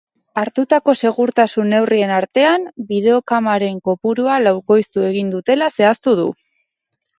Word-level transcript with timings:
Hartutako 0.43 0.95
segurtasun 1.01 1.69
neurrien 1.73 2.13
artean, 2.15 2.65
bideokameren 2.93 3.79
kopurua 3.91 4.41
laukoiztu 4.49 5.07
egin 5.13 5.33
dutela 5.37 5.71
zehaztu 5.79 6.19
du. 6.25 6.29